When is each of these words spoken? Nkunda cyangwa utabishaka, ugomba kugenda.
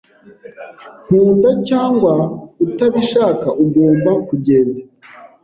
Nkunda 1.05 1.49
cyangwa 1.67 2.13
utabishaka, 2.65 3.47
ugomba 3.63 4.11
kugenda. 4.27 4.79